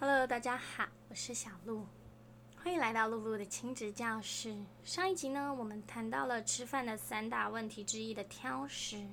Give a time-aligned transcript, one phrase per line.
[0.00, 1.84] Hello，大家好，我是小鹿，
[2.54, 4.56] 欢迎来到露露的亲子教室。
[4.84, 9.04] 上一集呢，我们谈到了吃饭的三大问题之一的挑食。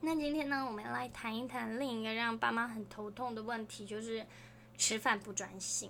[0.00, 4.26] 那今天呢，我们来谈一谈另一个让爸妈很头痛的问题，就是
[4.76, 5.88] 吃饭不专心。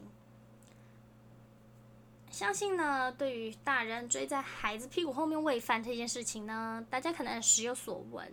[2.31, 8.31] 相信呢，对于大人追在孩子屁股后面喂饭这件事情呢，大家可能时有所闻，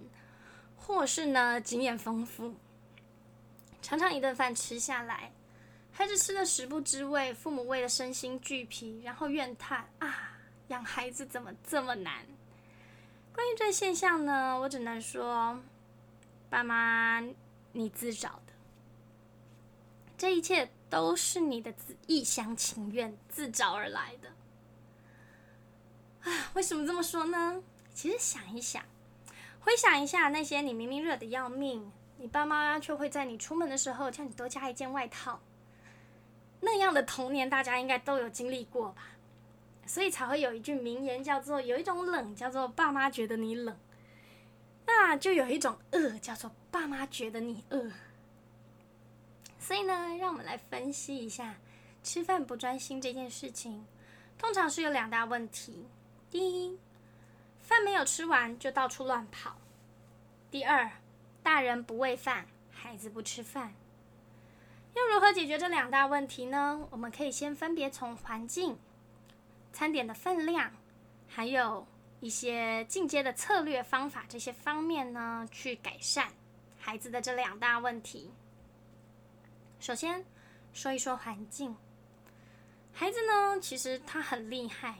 [0.75, 2.53] 或是呢经验丰富。
[3.81, 5.31] 常常一顿饭吃下来，
[5.91, 12.25] 孩子吃的食不知味，父母喂的身心俱疲，然后怨叹啊，养孩子怎么这么难？
[13.33, 15.59] 关于这现象呢，我只能说，
[16.49, 17.21] 爸妈
[17.73, 18.53] 你自找的，
[20.17, 24.29] 这一切都是你的自一厢情愿自找而来的。
[26.29, 27.63] 啊，为什么这么说呢？
[27.93, 28.83] 其实想一想，
[29.59, 31.91] 回想一下那些你明明热的要命。
[32.21, 35.39] 你爸妈却会在你出门的时候叫你多加一件外套，
[36.59, 39.07] 那样的童年大家应该都有经历过吧？
[39.87, 43.75] 所以才会有一句名言叫做“有一种冷叫做爸妈觉得你冷”，
[44.85, 47.91] 那就有一种饿叫做爸妈觉得你饿。
[49.57, 51.55] 所以呢，让我们来分析一下
[52.03, 53.83] 吃饭不专心这件事情，
[54.37, 55.87] 通常是有两大问题：
[56.29, 56.77] 第一，
[57.63, 59.53] 饭没有吃完就到处乱跑；
[60.51, 60.91] 第二。
[61.43, 63.73] 大人不喂饭，孩子不吃饭，
[64.93, 66.87] 要如何解决这两大问题呢？
[66.91, 68.77] 我们可以先分别从环境、
[69.73, 70.71] 餐点的分量，
[71.27, 71.85] 还有
[72.19, 76.27] 一些进阶的策略方法这些方面呢，去改善
[76.77, 78.31] 孩子的这两大问题。
[79.79, 80.23] 首先
[80.73, 81.75] 说一说环境，
[82.93, 84.99] 孩子呢，其实他很厉害，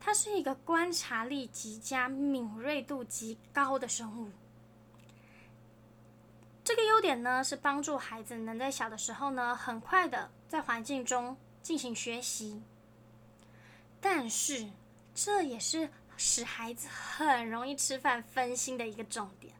[0.00, 4.30] 他是一个观察力极佳、敏锐度极高的生物。
[6.68, 12.60] 这个优点呢，是帮助孩子能在小的时候呢，很快的在环境中进行学习。
[14.02, 14.68] 但是，
[15.14, 15.88] 这也是
[16.18, 19.54] 使孩子很容易吃饭分心的一个重点。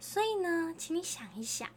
[0.00, 1.70] 所以呢，请你想一想，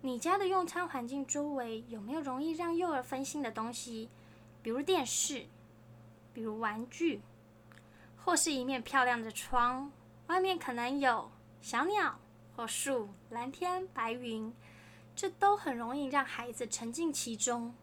[0.00, 4.08] 你家的用餐环境周围有没有容易让幼儿分心的东西？
[4.64, 5.46] 比如电视，
[6.34, 7.22] 比如玩具，
[8.24, 9.92] 或是一面漂亮的窗，
[10.26, 11.30] 外面可能有
[11.62, 12.18] 小鸟。
[12.56, 14.50] 或树、蓝天、白云，
[15.14, 17.74] 这都很容易让孩子沉浸其中。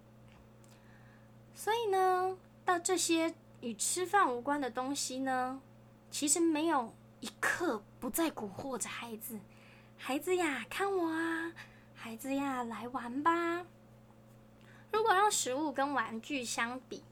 [1.54, 2.36] 所以呢，
[2.66, 5.62] 到这些与吃饭无关的东西呢，
[6.10, 9.40] 其实没有一刻不在蛊惑着孩子。
[9.96, 11.54] 孩子呀，看我啊！
[11.94, 13.66] 孩子呀，来玩吧！
[14.92, 17.04] 如果让食物跟玩具相比，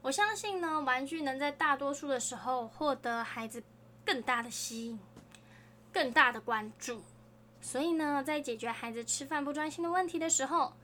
[0.00, 3.62] 我相信呢，玩具能在大多数的时候获得孩子
[4.04, 4.98] 更大的吸引。
[5.96, 7.00] 更大的关注，
[7.58, 10.74] 所以呢，在解决孩子吃饭不专心的问题的时候，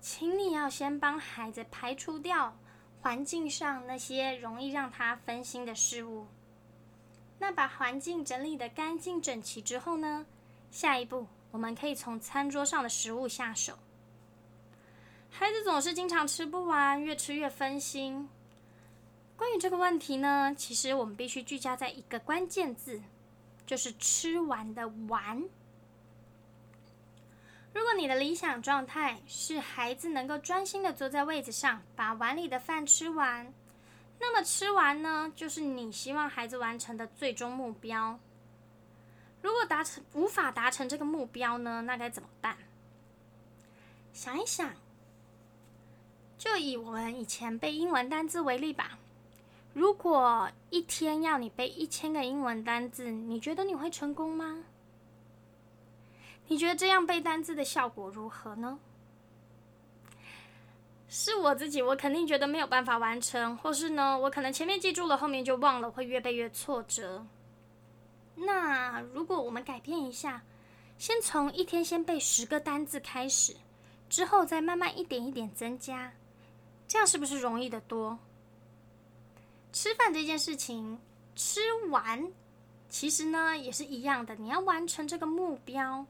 [0.00, 2.58] 请你要先帮孩子排除掉
[3.00, 6.26] 环境上那些容易让他分心的事物。
[7.38, 10.26] 那把环境整理的干净整齐之后呢，
[10.72, 13.78] 下一步我们可以从餐桌上的食物下手。
[15.30, 18.28] 孩子总是经常吃不完，越吃越分心。
[19.36, 23.00] 关于这个问题呢，其实我们必须聚焦在一个关键字。
[23.68, 25.44] 就是吃完的完。
[27.74, 33.52] 如果你的理想状态是孩子能够专心的坐在位子上，把碗里的饭吃完，
[34.18, 38.18] 那么吃完呢，就是你希望孩子完成的最终目标。
[39.42, 42.56] 如果达成无法达成这个目标呢，那该怎么办？
[44.14, 44.72] 想一想，
[46.38, 48.98] 就以我们以前背英文单字为例吧。
[49.78, 54.64] 如果一天要你背一千个英文单字，你觉得你会成功吗？
[56.48, 58.80] 你觉得这样背单字的效果如何呢？
[61.08, 67.24] 是我自己，我肯定觉得没有办法完成，或是呢，我可能前面记住了，后面就忘了，会越背越挫折。
[68.34, 70.42] 那如果我们改变一下，
[70.98, 73.54] 先从一天先背十个单字开始，
[74.08, 76.14] 之后再慢慢一点一点增加，
[76.88, 78.18] 这样是不是容易的多？
[79.72, 80.98] 吃饭这件事情，
[81.36, 81.60] 吃
[81.90, 82.32] 完
[82.88, 84.34] 其实呢也是一样的。
[84.36, 86.04] 你要完成这个目标，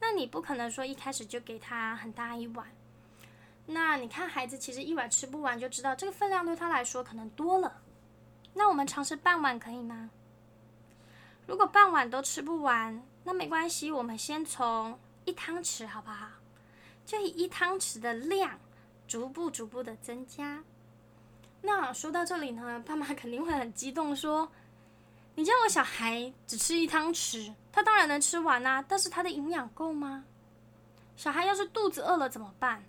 [0.00, 2.66] 那你不可能说一开始就给他很大一碗。
[3.66, 7.80] 那你看孩子其实一碗吃不完，就知道这个分量对他来说可能多了。
[8.54, 10.10] 那我们尝试半碗可以吗？
[11.46, 16.28] 如果半碗都吃不完，那没关系，我们先从一汤匙好不好？
[17.04, 18.58] 就以一汤匙的量，
[19.08, 20.62] 逐步逐步的增加。
[21.62, 24.50] 那说到这里呢，爸妈肯定会很激动，说
[25.36, 30.24] ：“你叫我小孩只吃一汤匙，他当然能吃完啊，但是他的营养够吗？
[31.16, 32.82] 小孩要是肚子饿了怎么办？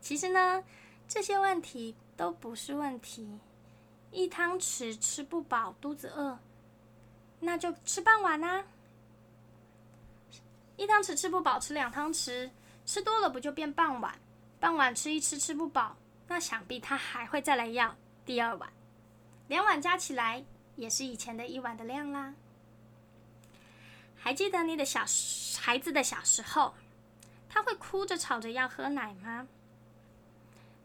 [0.00, 0.64] 其实呢，
[1.06, 3.38] 这些问题都不是问题。
[4.10, 6.38] 一汤匙吃不饱，肚子饿，
[7.38, 8.64] 那就吃半碗啊。
[10.76, 12.50] 一汤匙吃不饱，吃两汤匙，
[12.84, 14.18] 吃多了不就变半碗？
[14.58, 15.96] 半碗吃一吃吃不饱，
[16.28, 18.70] 那想必他还会再来要第二碗。
[19.48, 20.44] 两碗加起来
[20.76, 22.34] 也是以前的一碗的量啦。
[24.16, 25.04] 还记得你的小
[25.60, 26.74] 孩子的小时候，
[27.48, 29.46] 他会哭着吵着要喝奶吗？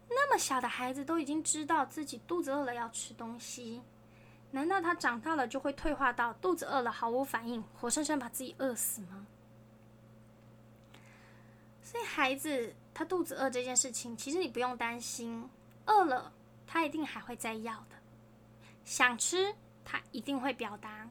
[0.08, 3.82] 那么小的孩子都已经知道自己肚子饿了要吃东西，
[4.52, 9.26] 难道他长大了就会退化到肚子饿了毫无反应，活生生把自己饿死吗？
[11.82, 15.48] 所以孩子他肚子饿这件事情，其实你不用担心，
[15.86, 16.32] 饿了
[16.66, 17.96] 他一定还会再要的，
[18.84, 19.54] 想吃
[19.84, 21.08] 他一定会表达。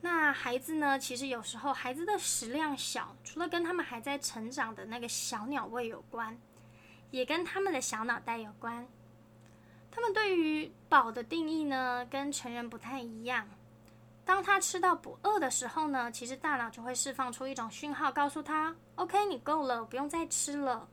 [0.00, 0.98] 那孩子呢？
[0.98, 6.38] 其实有时候孩子的食量小，除了跟他们还在成长的那个小鸟胃有关，
[7.10, 8.86] 也跟他们的小脑袋有关。
[9.90, 13.48] 他们对于饱的定义呢，跟成人不太一样。
[14.26, 20.88] 当他吃到不饿的时候呢，其实大脑就会释放出一种讯号，告诉他：“OK，你够了，不用再吃了。”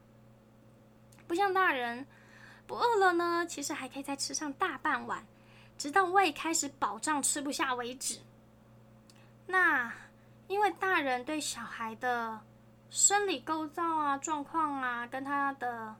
[1.27, 2.05] 不像大人，
[2.67, 5.25] 不饿了呢，其实还可以再吃上大半碗，
[5.77, 8.19] 直到胃开始饱胀吃不下为止。
[9.47, 9.93] 那，
[10.47, 12.39] 因为大人对小孩的
[12.89, 15.95] 生理构造啊、状况啊，跟他的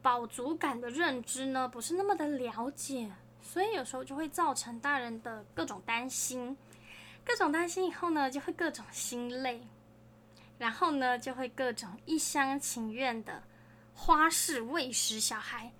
[0.00, 3.10] 饱足感的认知呢，不是那么的了解，
[3.42, 6.56] 所以有时候就会造成大人的各种担心，
[7.24, 9.66] 各种担心以后呢，就会各种心累，
[10.58, 13.42] 然后呢，就会各种一厢情愿的
[13.94, 15.72] 花式喂食小孩，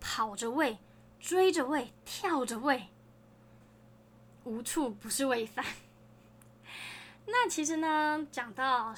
[0.00, 0.76] 跑着喂，
[1.20, 2.88] 追着喂，跳着喂，
[4.42, 5.64] 无处不是喂饭。
[7.26, 8.94] 那其实呢，讲到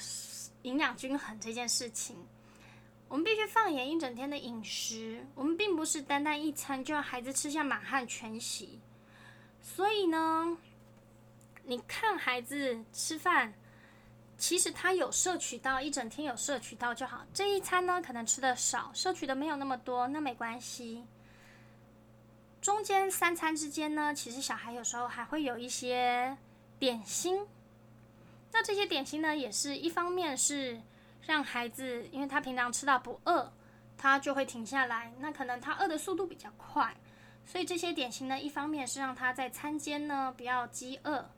[0.63, 2.17] 营养均衡这件事情，
[3.07, 5.25] 我们必须放眼一整天的饮食。
[5.35, 8.81] 我们并不是单单一餐就让孩子吃下满汉全席。
[9.61, 10.57] 所以呢，
[11.63, 13.53] 你看孩子吃饭，
[14.37, 17.25] 其实他有摄取到一整天有摄取到就好。
[17.33, 21.03] 这一餐呢，可能吃的少，摄取的没有那么多，那没关系。
[22.61, 26.37] 中间三餐之间呢，其实小孩有时候还会有一些
[26.77, 27.47] 点心。
[28.51, 30.81] 那这些点心呢，也是一方面是
[31.25, 33.51] 让孩子，因为他平常吃到不饿，
[33.97, 35.13] 他就会停下来。
[35.19, 36.95] 那可能他饿的速度比较快，
[37.45, 41.29] 所以这些点心呢，一方面是让他在餐间呢不要饥饿，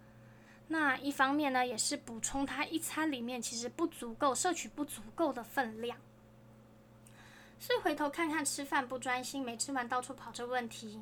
[0.72, 5.98] 那一方面呢，也是补充他一餐里面其实不足够摄取不足够的分量。
[7.60, 11.02] 所以回头看看吃饭不专心，没吃完到处跑这问题，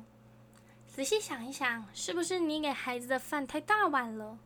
[0.88, 4.38] 仔细想一想，是不是你给孩子的饭太大碗了？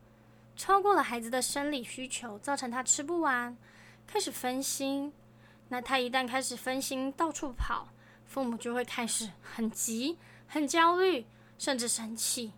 [0.57, 3.57] 超过了孩子的生理需求，造成他吃不完，
[4.07, 5.13] 开始分心。
[5.69, 7.89] 那他一旦开始分心，到处跑，
[8.27, 11.25] 父母就会开始很急、很焦虑，
[11.59, 12.53] 甚至生气。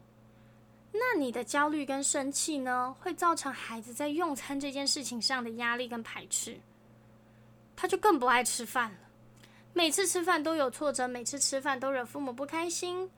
[0.96, 6.56] 那你的焦虑跟生气呢，会造成孩子在用餐这件事情上的压力跟排斥，
[7.74, 8.98] 他就更不爱吃饭了。
[9.72, 13.10] 每次吃饭都有挫折，每次吃饭都惹父母不开心。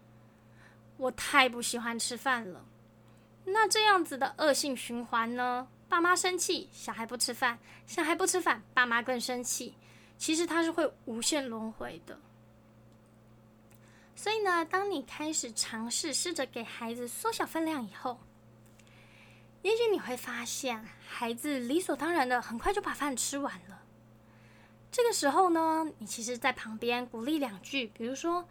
[0.97, 2.65] 我太不喜欢吃饭了。
[3.45, 5.69] 那这样子的恶性循环呢？
[5.87, 9.75] 爸妈生气，小孩不吃饭；小孩不吃饭，爸妈更生气。
[10.17, 12.19] 其实它是会无限轮回的。
[14.17, 18.19] 所以呢，当你开始尝试试着给孩子缩小分量以后，
[19.63, 23.83] 也许你会发现，孩子理所当然的很快就把饭吃完了。
[24.91, 28.49] 这个时候呢，你其实在旁边鼓励两句，比如说：“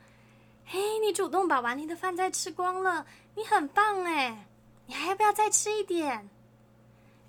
[0.65, 3.05] 嘿，你主动把碗里的饭菜吃光了，
[3.35, 4.47] 你很棒哎。”
[4.87, 6.29] 你还要不要再吃一点？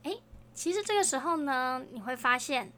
[0.03, 0.15] 哎，
[0.53, 2.71] 其实这个时候呢，你会发现，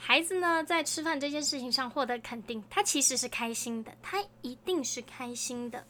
[0.00, 5.84] 孩子呢在吃饭这件事情上获得肯定，他其实是开心的，他一定是开心的。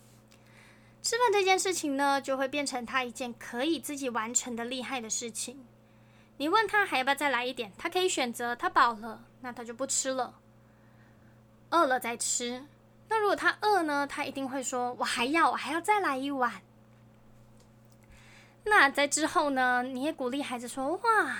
[1.03, 5.62] 吃饭这件事情呢，就会变成他一件可以自己完成的厉害的事情。
[6.38, 10.33] 你问他还要不要再来一点，他可以选择，他饱了，那他就不吃了；
[11.71, 12.65] 饿了再吃。
[13.09, 16.62] 那如果他饿呢，他一定会说：“我还要，我还要再来一碗。”
[18.65, 19.83] 那在之后呢？
[19.83, 21.37] 你也鼓励孩子说：“哇，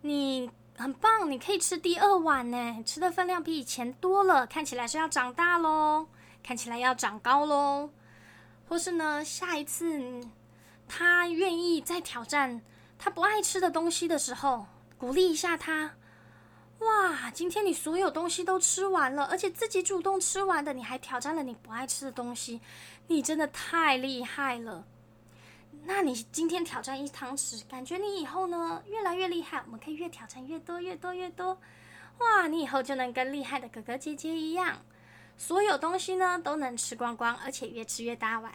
[0.00, 6.06] 你很棒，你可以吃第二碗呢，吃的分量比以前多了，看起来是要长大喽，
[6.42, 7.90] 看起来要长高喽。”
[8.68, 10.20] 或是呢，下一次
[10.88, 12.60] 他愿意再挑战
[12.98, 14.66] 他不爱吃的东西的时候，
[14.98, 15.92] 鼓励一下他
[16.80, 22.60] ：“哇，今天你所有东西都吃完了，而且自己主动吃完的，你还挑战了你不爱吃的东西，
[23.06, 24.84] 你真的太厉害了。”
[25.86, 31.56] 那你今天挑战一汤匙，感觉你以后呢越来越厉害，我们可以越挑战越多越多越多。
[32.18, 34.82] 哇，你以后就能跟厉害的哥哥姐姐一样，
[35.38, 38.52] 所有东西呢都能吃光光，而且越吃越大碗。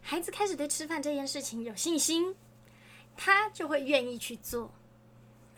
[0.00, 2.34] 孩子开始对吃饭这件事情有信心，
[3.16, 4.72] 他就会愿意去做。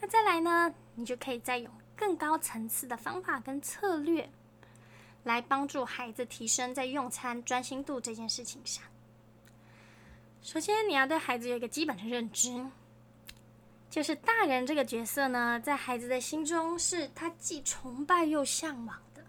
[0.01, 4.29] 那再来呢，你就可以再用更高层次的方法跟策略，
[5.23, 8.83] 来帮助孩子提升在用餐专心度这件事情上。
[10.45, 12.63] 首先，你要对孩子有一个基本的认知，
[13.89, 19.25] 就是大人这个角色呢，在孩子的心中是他既崇拜又向往的。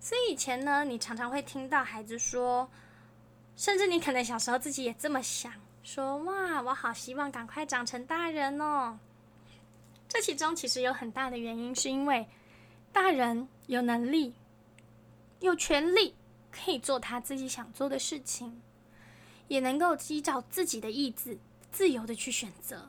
[0.00, 2.66] 所以以前呢，你常常会听到孩子说，
[3.56, 8.98] 甚至你可能小时候自己也这么想，说：“哇，我好希望赶快长成大人哦。”
[10.08, 12.26] 这其中其实有很大的原因，是因为
[12.90, 14.32] 大人有能力、
[15.40, 16.14] 有权利，
[16.50, 18.62] 可以做他自己想做的事情。
[19.52, 21.36] 也能够依照自己的意志
[21.70, 22.88] 自由的去选择。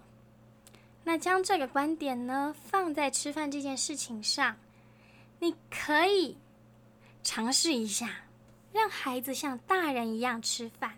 [1.04, 4.56] 那将这个观点呢放在吃饭这件事情上，
[5.40, 6.38] 你可以
[7.22, 8.16] 尝试一下，
[8.72, 10.98] 让孩子像大人一样吃饭。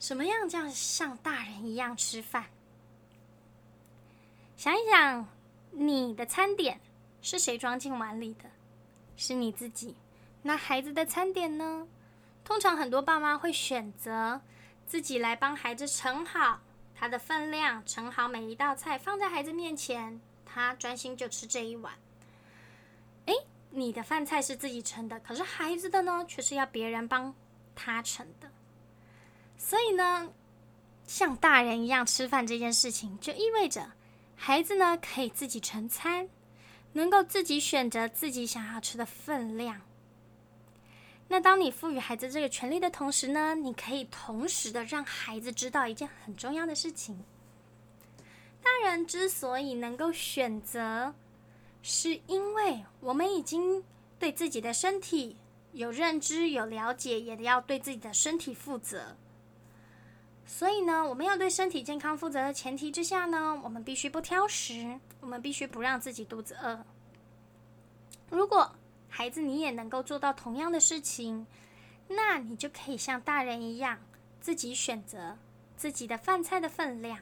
[0.00, 2.44] 什么样叫像大人一样吃饭？
[4.56, 5.24] 想一想，
[5.70, 6.80] 你的餐点
[7.22, 8.50] 是谁装进碗里的？
[9.16, 9.94] 是你自己。
[10.42, 11.86] 那孩子的餐点呢？
[12.48, 14.40] 通常很多爸妈会选择
[14.86, 16.62] 自己来帮孩子盛好
[16.94, 21.92] 他的分量，盛好每一道菜放在孩子面前，他专心就吃这一碗。
[23.26, 23.34] 哎，
[23.68, 27.34] 你的饭菜是自己盛的，可是孩子的呢，却是要别人帮
[27.74, 28.50] 他盛的。
[29.58, 30.32] 所以呢，
[31.06, 33.92] 像大人一样吃饭这件事情，就意味着
[34.36, 36.30] 孩子呢可以自己盛餐，
[36.94, 39.82] 能够自己选择自己想要吃的分量。
[41.30, 47.22] 那当你赋予孩子这个权利的同时呢，你可以同时的让孩子知道一件很重要的事情：
[48.62, 51.14] 大人之所以能够选择，
[51.82, 53.84] 是因为我们已经
[54.18, 55.36] 对自己的身体
[55.72, 59.14] 有认知、有了解，也得要对自己的身体负责。
[60.46, 66.86] 所以呢，我们要对身体健康负责的前提之下呢，我们必须不挑食，我们必须不让自己肚子饿。
[68.30, 68.74] 如果
[69.08, 71.46] 孩子，你也能够做到同样的事情，
[72.08, 73.98] 那你就可以像大人一样，
[74.40, 75.36] 自己选择
[75.76, 77.18] 自己的饭菜的分量。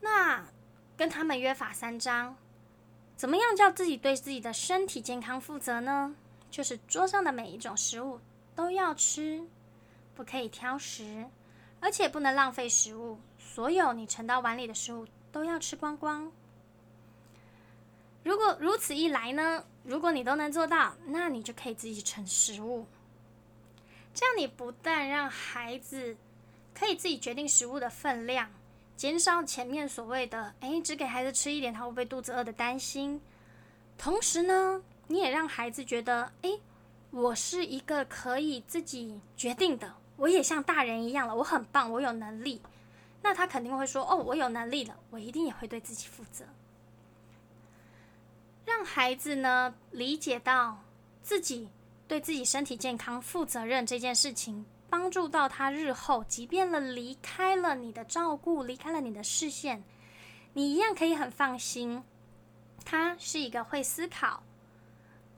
[0.00, 0.46] 那
[0.96, 2.36] 跟他们约法三章，
[3.16, 6.14] 怎么样叫自己对自己的身体健康负责呢？
[6.50, 8.20] 就是桌上的每一种食物
[8.54, 9.42] 都要吃，
[10.14, 11.26] 不可以挑食，
[11.80, 13.18] 而且不能浪费食物。
[13.38, 16.30] 所有你盛到碗里的食物都要吃光光。
[18.22, 19.64] 如果如此一来呢？
[19.84, 22.86] 如果你都能做到，那你就可以自己盛食物。
[24.14, 26.16] 这样你不但让孩子
[26.72, 28.48] 可以自己决定食物的分量，
[28.96, 33.20] 减少前面所谓的“哎，只给孩子吃一点，他会不会肚子饿”的担心。
[33.98, 36.50] 同时呢，你也让孩子觉得：“哎，
[37.10, 42.62] 我是一个可以自己决定的，我也像大人一样了，我很棒，我有能力。”
[43.20, 46.44] 那他肯定会说：“哦，我有能力了，我一定也会对自己负责。”
[48.64, 50.78] 让孩子呢理解到
[51.22, 51.68] 自己
[52.06, 59.82] 对自己身体健康负责任这件事情，帮助到他日后，即便了离开了你的照顾，离开了你的视线，
[60.52, 62.02] 你一样可以很放心。
[62.84, 64.42] 他是一个会思考、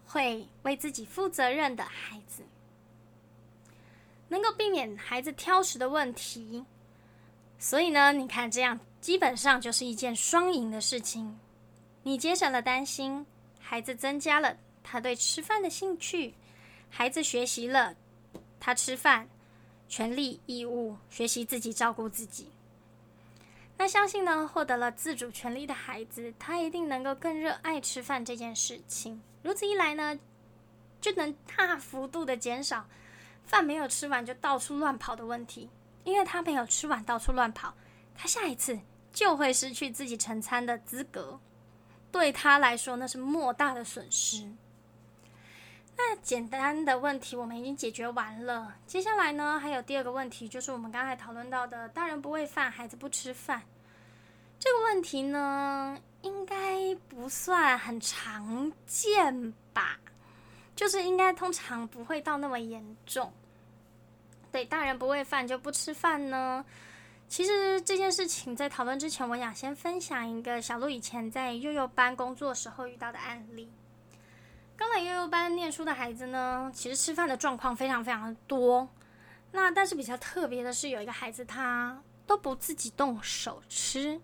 [0.07, 2.43] 会为自己负责任的孩子，
[4.29, 6.65] 能够避免孩子挑食的问题。
[7.59, 11.39] 所以呢，你看这样基本上就是一件双赢的事情。
[12.07, 13.25] 你节省了担心，
[13.59, 16.35] 孩子增加了他对吃饭的兴趣，
[16.91, 17.97] 孩子学习了
[18.61, 19.27] 他吃饭
[19.89, 22.51] 权利义务，学习自己照顾自己。
[23.79, 29.23] 那相信呢，获得了自主权利的孩子，他一定能够更热爱吃饭这件事情。
[29.43, 30.19] 如此一来呢，
[31.01, 32.87] 就能大幅度的减少
[33.47, 35.71] 饭没有吃完就到处乱跑的问题，
[36.05, 37.75] 因为他没有吃完到处乱跑，
[38.15, 38.79] 他下一次
[39.11, 41.41] 就会失去自己盛餐的资格。
[42.15, 44.49] 对他来说，那是莫大的损失。
[45.97, 48.73] 那简单的问题我们已经解决完了。
[48.87, 53.61] 接下来呢，还有第二个问题，就是我们刚才讨论到的，大人不喂饭，孩子不吃饭。
[54.61, 59.99] 这个问题呢，应该不算很常见吧？
[60.77, 63.33] 就是应该通常不会到那么严重。
[64.53, 66.65] 对，大人不喂饭就不吃饭呢？
[67.29, 73.69] 其实这件事情在讨论之前，我想先分享一个小鹿以前在幼幼班工作时候遇到的案例。
[74.77, 78.89] 刚来幼幼班念书的孩子呢，其实吃饭的状况非常非常的多。
[79.53, 84.21] 那但是比较特别的是，有一个孩子他都不自己动手吃。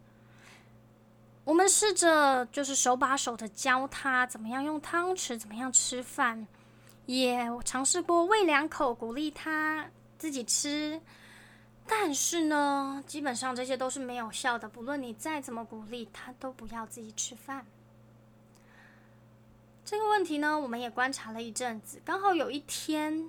[1.45, 6.47] 我们试着就是手把手的教他怎么样用汤匙，怎么样吃饭，
[7.07, 9.89] 也尝试过喂两口，鼓励他
[10.19, 11.01] 自己吃。
[11.93, 14.69] 但是呢，基本上这些都是没有效的。
[14.69, 17.67] 不论你再怎么鼓励，他都不要自己吃饭。
[19.85, 22.01] 这个问题呢，我们也观察了一阵子。
[22.05, 23.29] 刚好有一天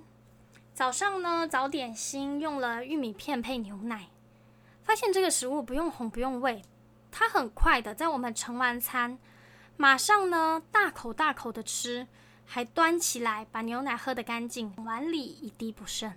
[0.72, 4.06] 早上呢，早点心用了玉米片配牛奶，
[4.84, 6.62] 发现这个食物不用哄，不用喂，
[7.10, 9.18] 他很快的在我们盛完餐，
[9.76, 12.06] 马上呢大口大口的吃，
[12.46, 16.12] 还端起来把牛奶喝得干净，碗里一滴不剩。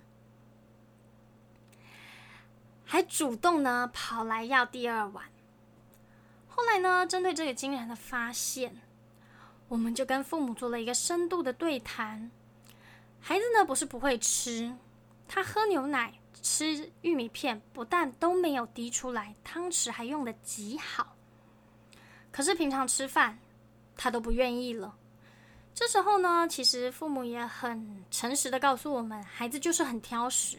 [2.88, 5.24] 还主动呢跑来要第二碗。
[6.46, 8.80] 后来呢，针对这个惊人的发现，
[9.68, 12.30] 我们就跟父母做了一个深度的对谈。
[13.20, 14.72] 孩子呢不是不会吃，
[15.26, 21.16] 他喝牛奶、吃玉米片，不但都没有滴出来，汤匙还用的极好。
[22.30, 23.38] 可是平常吃饭，
[23.96, 24.96] 他都不愿意了。
[25.74, 30.58] 这时候呢，其实父母也很诚实的告诉我们，孩子就是很挑食。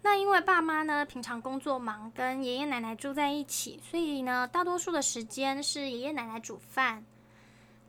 [0.00, 7.04] 那因为爸妈呢平常工作忙，跟爷爷奶奶住在一起，所以呢大多数的时间是爷爷奶奶煮饭。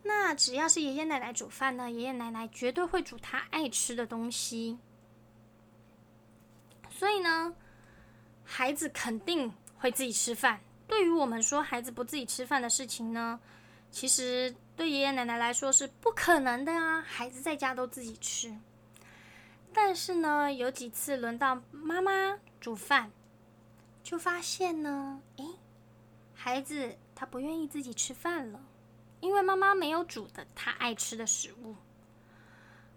[0.01, 4.77] 那只要是爷爷奶奶煮饭呢，爷爷奶奶绝对会煮他爱吃的东西。
[6.89, 7.53] 所以呢，
[8.43, 10.59] 孩子肯定会自己吃饭。
[10.87, 13.39] 对于我们说孩子不自己吃饭的事情呢，
[13.91, 17.01] 其实对爷爷奶奶来说是不可能的啊！
[17.01, 18.53] 孩子在家都自己吃。
[19.73, 23.11] 但是呢，有几次轮到妈妈煮饭，
[24.03, 25.45] 就发现呢，诶，
[26.33, 28.59] 孩子他不愿意自己吃饭了，
[29.19, 31.75] 因为妈妈没有煮的他爱吃的食物，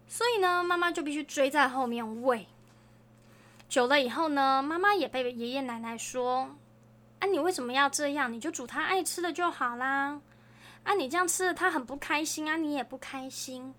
[0.09, 2.47] 所以呢，妈妈就必须追在后面喂。
[3.69, 6.57] 久了以后呢，妈妈也被爷爷奶奶说
[7.21, 8.33] ：“啊，你为什么要这样？
[8.33, 10.21] 你就煮他爱吃的就好啦。
[10.85, 13.75] 啊，你这样吃的他很不开心啊，你也不开心。”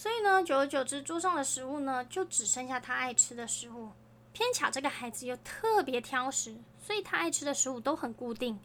[0.00, 3.90] 所以呢，久而久之，桌上的食物呢，就只剩下他爱吃的食物。
[4.32, 8.58] 偏巧这个孩子又特别挑食，所以他爱吃的食物都很固定。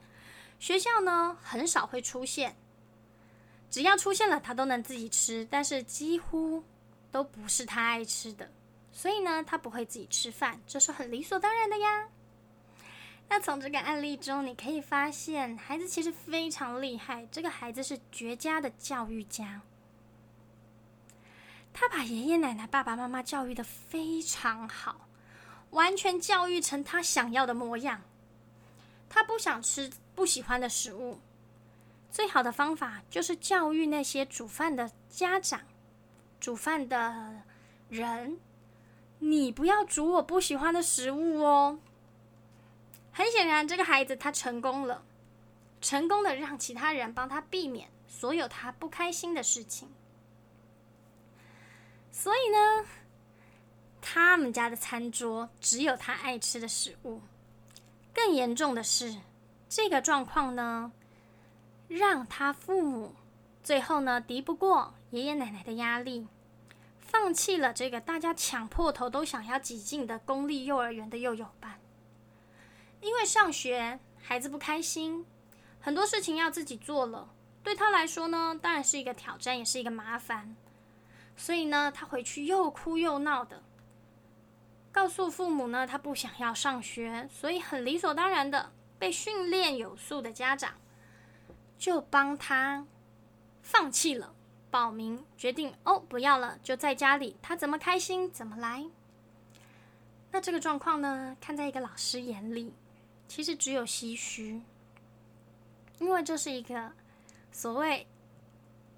[0.60, 2.56] 学校呢，很少会出现，
[3.70, 6.64] 只要出现了，他都能自己吃，但是几乎
[7.12, 8.50] 都不是他爱吃的。
[8.94, 12.08] 所以呢，他不会自己吃饭，这是很理所当然的呀。
[13.28, 19.62] 那从这个案例中，你可以发现，孩子其实非常厉害，这个孩子是绝佳的教育家。
[21.78, 25.10] 他把爷爷奶奶、爸爸妈妈教育的非常好，
[25.72, 28.02] 完全教育成他想要的模样。
[29.10, 31.20] 他不想吃不喜欢的食物，
[32.10, 35.60] 最好的方法就是教育那些煮饭的家长、
[36.40, 37.42] 煮饭的
[37.90, 38.40] 人：
[39.20, 41.78] 你不要煮我不喜欢的食物哦。
[43.12, 45.04] 很显然，这个孩子他成功了，
[45.82, 49.90] 成功的让其他人帮他避免所有他不开心的事情。
[52.18, 52.88] 所以呢，
[54.02, 57.22] 他们家的餐桌只有他爱吃的食物。
[58.14, 59.18] 更严重的是，
[59.68, 60.94] 这个状况呢，
[61.90, 63.14] 让他父母
[63.62, 66.26] 最后呢敌不过爷爷奶奶的压力，
[67.00, 71.78] 放弃了这个大家抢破头都想要挤进的公立幼儿园的幼幼班。
[73.02, 75.26] 因为上学孩子不开心，
[75.82, 77.30] 很多事情要自己做了，
[77.62, 80.56] 对他来说呢，当然是一个挑战，也是一个麻烦。
[81.38, 83.62] 所以呢，他回去又哭又闹的，
[84.92, 90.74] 告诉父母呢，他不想要上学，所以很理所当然的被训练有素的家长
[91.78, 92.88] 就帮他
[93.62, 94.34] 放弃了
[94.72, 98.86] 报名，决定哦不要了，就在家里，他怎么开心怎么来。
[100.32, 102.74] 那这个状况呢，看在一个老师眼里，
[103.28, 104.62] 其实只有唏嘘，
[106.00, 106.92] 因为这是一个
[107.52, 108.08] 所谓。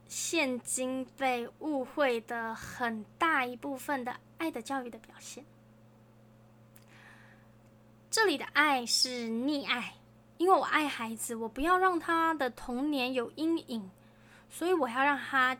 [0.07, 5.43] 现今被误会的很大一部分的爱的教育的表现，
[8.09, 9.95] 这里的爱是溺爱，
[10.37, 13.91] 因为我爱孩子，我不要让他的童年有阴影，
[14.49, 15.57] 所以我要让他，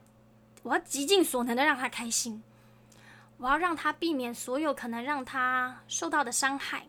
[0.63, 2.41] 我要极尽所能的让他开心，
[3.37, 6.87] 我要让他避免所有可能让他受到的伤害，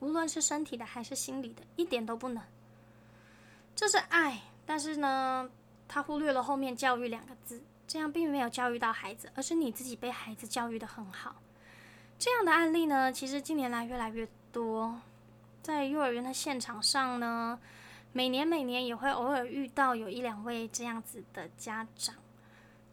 [0.00, 2.42] 无论是身体的还是心理的，一点都不能。
[3.76, 5.48] 这是爱，但是呢？
[5.88, 11.34] 他忽略了后面“教育”两个字，这样并没有教育到孩子，而是你自己被孩子教育的很好。
[12.18, 15.00] 这样的案例呢，其实近年来越来越多，
[15.62, 17.58] 在幼儿园的现场上呢，
[18.12, 22.14] 每年每年也会偶尔遇到有一两位这样子的家长。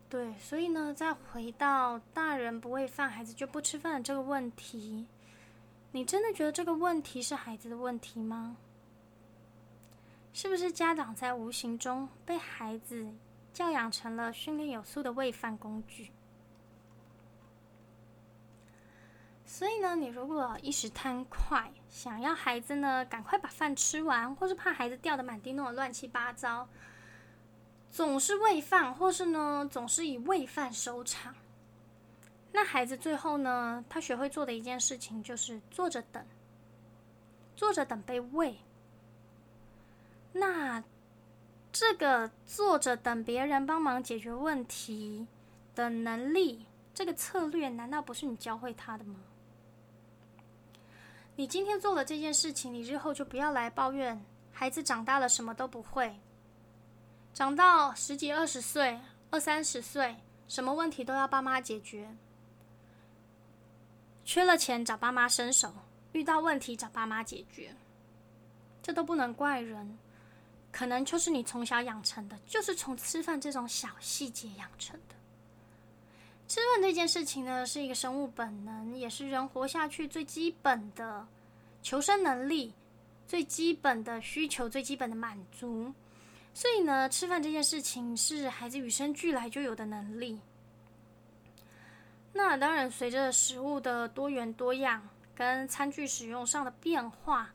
[0.08, 5.06] 对，所以呢，再回到大人不喂饭，孩子就不吃饭这个问题，
[5.92, 8.56] 你真的觉得这个问题是孩子的问题吗？
[10.36, 13.08] 是不是家长在无形中被孩子
[13.54, 16.12] 教养成了训练有素的喂饭工具？
[19.46, 26.68] 所以呢，你如果一时贪快，想要孩子呢赶快把饭吃完，或是怕孩子掉的满地弄得乱七八糟，
[27.90, 31.34] 总是喂饭，或是呢总是以喂饭收场，
[32.52, 36.26] 那孩子最后呢，他学会做的一件事情就是坐着等，
[37.56, 38.58] 坐着等被喂。
[40.38, 40.84] 那
[41.72, 45.26] 这个坐着等别人帮忙解决问题
[45.74, 49.22] 的能力，这个策略，难道不是你教会他的吗？
[51.38, 56.20] 你今天做了这件事情，你日后就不要来抱怨孩子长大了什么都不会，
[57.34, 60.18] 长到十几二十岁、二三十岁，
[60.50, 62.14] 什么问题都要爸妈解决，
[64.26, 65.74] 缺了钱找爸妈伸手，
[66.12, 67.74] 遇到问题找爸妈解决，
[68.82, 69.98] 这都不能怪人，
[70.76, 75.16] 可能就是你从小养成的，就是从吃饭这种小细节养成的。
[76.50, 81.26] 吃饭这件事情呢，是一个生物本能，也是人活下去最基本的
[81.82, 82.74] 求生能力、
[83.26, 85.94] 最基本的需求、最基本的满足。
[86.54, 90.38] 所以呢，吃饭这件事情是孩子与生俱来就有的能力。
[92.34, 95.02] 那当然，随着食物的多元多样
[95.34, 97.50] 跟餐具使用上的变化，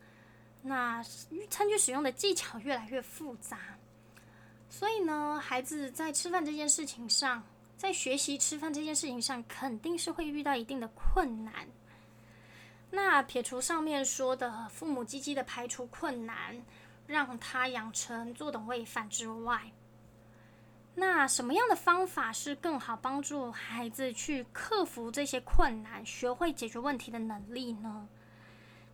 [0.62, 1.02] 那
[1.48, 3.58] 餐具使用的技巧越来越复杂，
[4.68, 7.42] 所以呢，孩子在吃饭这件事情上。
[7.76, 11.66] 在学习吃饭这件事情上，肯定是会遇到一定的困难。
[12.90, 16.62] 那撇除上面说的父母积极的排除困难，
[17.06, 19.72] 让他养成坐等喂饭之外，
[20.94, 28.06] 那什么样的方法是更好帮助孩子去克服这些困难，学会解决问题的能力呢？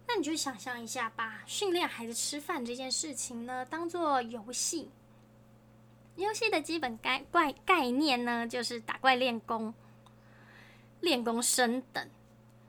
[0.08, 4.90] 那你就想象一下，把训练孩子吃饭这件事情呢，当做游戏。
[6.14, 9.74] 游戏的基本概概概念呢，就是打怪练功，
[11.00, 12.08] 练功升等。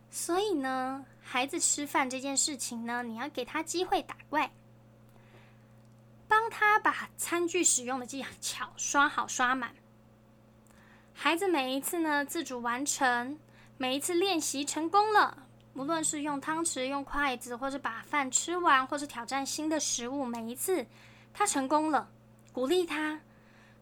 [0.10, 4.52] 所以呢，孩子吃饭这件事情呢，你要给他机会打怪，
[6.28, 9.74] 帮他把餐具使用的技巧刷好刷满。
[11.14, 13.40] 孩子每一次呢自主完成，
[13.78, 15.47] 每一次练习成功了，
[15.78, 20.84] 无论是用汤匙、用筷子，或是把饭吃完，或是挑战新的食物，每一次
[21.32, 22.10] 他成功了，
[22.52, 23.22] 鼓励他。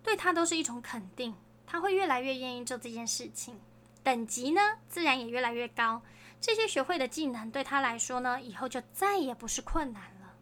[0.04, 1.34] 对他都是一种肯定，
[1.66, 3.58] 他会越来越愿意做这件事情，
[4.04, 6.02] 等级呢自然也越来越高。
[6.42, 10.34] 这些学会的技能对他来说呢，以后就再也不是困难了。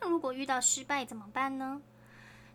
[0.00, 1.80] 那如果遇到失败怎么办呢？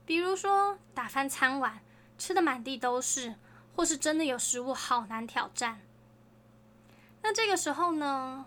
[0.05, 1.79] 比如说打翻餐碗，
[2.17, 3.35] 吃的满地都是，
[3.77, 5.79] 或是真的有食物好难挑战。
[7.21, 8.45] 那这个时候呢，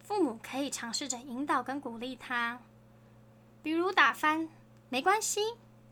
[0.00, 2.58] 父母可以尝试着引导跟鼓励他，
[3.62, 4.48] 比如打翻
[4.88, 5.40] 没关系。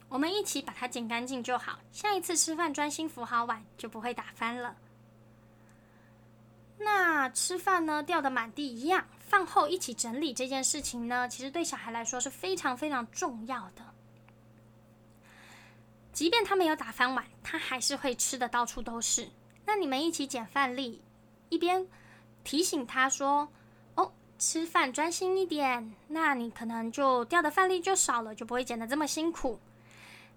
[0.09, 1.79] 我们一起把它捡干净就好。
[1.91, 4.77] 下一次吃饭专心扶好碗，就不会打翻了。
[6.77, 13.83] 那吃饭呢，掉的满地一样，饭后一起整理这件事情呢，其实对小孩来说是非常非常重要的。
[16.13, 19.27] 即便他没有打翻碗，他还是会吃的到处都是。
[19.65, 21.01] 那你们一起捡饭粒，
[21.53, 21.87] 一边
[22.43, 23.47] 提醒他说
[23.95, 29.61] ：“哦，吃饭专心一点。”那你可能就掉的饭粒就少了，就不会捡的这么辛苦。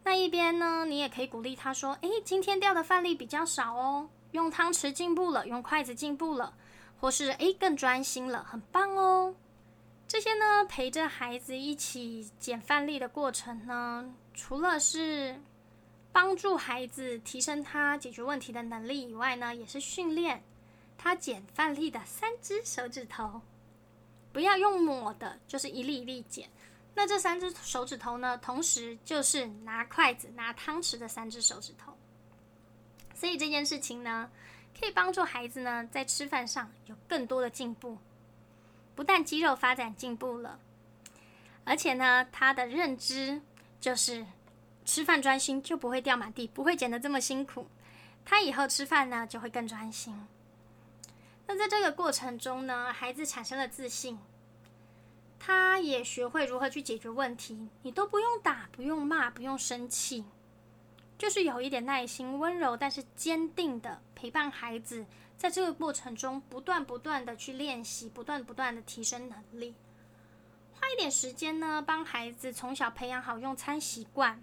[0.04, 6.54] 那一边呢，你也可以鼓励他说：“诶，今天掉的饭粒比较少哦，用汤匙进步了，用筷子进步了，
[6.99, 9.34] 或是诶更专心了，很棒哦。”
[10.06, 15.41] 这些呢，陪着孩子一起捡饭粒的过程呢，除了是
[16.12, 20.43] 帮助孩子提升他解决问题的能力以外呢，也是训练
[20.97, 23.41] 他捡饭粒的三只手指头，
[24.31, 26.49] 不要用抹的，就是一粒一粒捡。
[26.93, 31.95] 那这三只手指头呢，同时就是拿筷子、拿汤匙的三只手指头。
[33.13, 34.29] 所以这件事情呢，
[34.79, 37.97] 可以帮助孩子呢在吃饭上有更多的进步。
[38.95, 40.58] 不但肌肉发展进步了，
[41.65, 43.41] 而且呢，他的认知
[43.81, 44.25] 就是
[44.86, 47.67] 吃饭专心就不会掉满地，不会捡得这么辛苦。
[48.23, 50.27] 他以后吃饭呢就会更专心。
[51.47, 54.19] 那在这个过程中呢，孩子产生了自信。
[55.38, 60.25] 他也学会如何去解决问题，你都不用打，不用骂，不用生气，
[61.19, 65.05] 就是有一点耐心、温柔，但是坚定的陪伴孩子，
[65.38, 69.75] 在这个过程中不断不断的去练习，不断不断的提升能力，
[70.73, 74.41] 花一点时间呢，帮孩子从小培养好用餐习惯，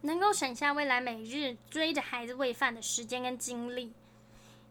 [0.00, 3.92] 能够省下未来每日追着孩子喂饭的时间跟精力，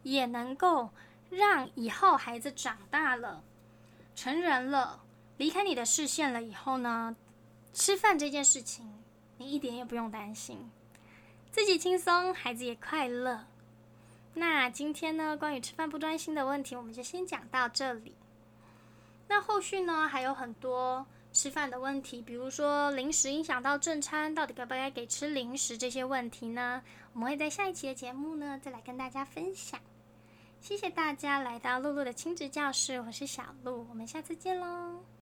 [0.01, 0.89] 也能够
[1.29, 3.43] 让以后孩子长大了、
[4.15, 5.01] 成人了。
[5.37, 7.13] 离开你的视线了以后呢，
[7.73, 8.89] 吃饭这件事情，
[9.37, 10.69] 你一点也不用担心，
[11.51, 13.45] 自己轻松，孩子也快乐。
[14.33, 18.15] 那今天呢，关于吃饭不专心的问题，我们就先讲到这里。
[19.27, 26.81] 那后续呢，还有很多吃饭的问题，比如说零食影响到正餐，到底该不该给吃零食这些问题呢？
[27.11, 29.79] 我们会在下一期的节目呢，再来跟大家分享。
[30.65, 35.05] 谢谢大家来到露露的亲子教室，我是小露，我们下次见喽。